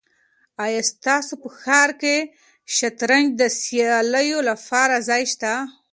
آیا 0.63 0.81
ستاسو 0.91 1.33
په 1.41 1.49
ښار 1.59 1.89
کې 2.01 2.15
د 2.25 2.29
شطرنج 2.77 3.27
د 3.39 3.43
سیالیو 3.61 4.39
لپاره 4.49 4.95
ځای 5.09 5.23
شته؟ 5.33 5.53